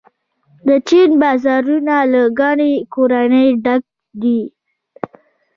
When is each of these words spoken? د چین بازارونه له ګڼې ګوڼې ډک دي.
د 0.67 0.69
چین 0.87 1.09
بازارونه 1.21 1.95
له 2.11 2.21
ګڼې 2.39 2.71
ګوڼې 2.93 3.45
ډک 3.63 3.83
دي. 4.21 4.39